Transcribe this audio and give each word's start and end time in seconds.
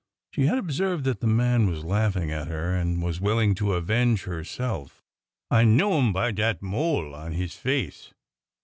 She 0.31 0.47
had 0.47 0.57
observed 0.57 1.03
that 1.03 1.19
the 1.19 1.27
man 1.27 1.67
was 1.69 1.83
laughing 1.83 2.31
at 2.31 2.47
her, 2.47 2.75
and 2.75 3.03
was 3.03 3.21
willing 3.21 3.53
to 3.53 3.73
avenge 3.73 4.23
herself. 4.23 5.03
I 5.51 5.63
know 5.63 5.99
'im 5.99 6.11
by 6.11 6.31
dat 6.31 6.59
mole 6.63 7.13
on 7.13 7.33
his 7.33 7.53
face." 7.55 8.11